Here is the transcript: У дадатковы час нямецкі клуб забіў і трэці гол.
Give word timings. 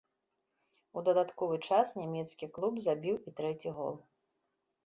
У 0.97 1.03
дадатковы 1.09 1.59
час 1.67 1.93
нямецкі 2.01 2.45
клуб 2.57 2.73
забіў 2.89 3.15
і 3.27 3.35
трэці 3.41 3.75
гол. 3.77 3.95